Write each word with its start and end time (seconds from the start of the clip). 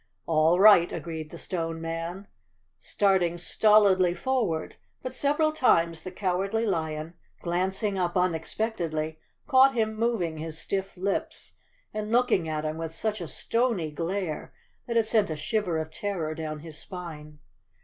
"All 0.25 0.59
right," 0.59 0.91
agreed 0.91 1.29
the 1.29 1.37
Stone 1.37 1.79
Man, 1.79 2.25
starting 2.79 3.37
stolidly 3.37 4.15
forward, 4.15 4.77
but 5.03 5.13
several 5.13 5.51
times 5.51 6.01
the 6.01 6.09
Cowardly 6.09 6.65
Lion, 6.65 7.13
glancing 7.43 7.99
up 7.99 8.17
unexpectedly, 8.17 9.19
caught 9.45 9.75
him 9.75 9.93
moving 9.95 10.39
his 10.39 10.57
stiff 10.57 10.97
lips 10.97 11.53
and 11.93 12.11
looking 12.11 12.49
at 12.49 12.63
him 12.65 12.79
with 12.79 12.95
such 12.95 13.21
a 13.21 13.27
stony 13.27 13.91
glare 13.91 14.51
that 14.87 14.97
it 14.97 15.05
sent 15.05 15.29
a 15.29 15.35
shiver 15.35 15.77
of 15.77 15.91
terror 15.91 16.33
down 16.33 16.61
his 16.61 16.79
spine. 16.79 17.37